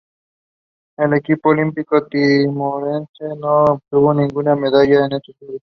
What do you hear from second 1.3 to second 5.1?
olímpico timorense no obtuvo ninguna medalla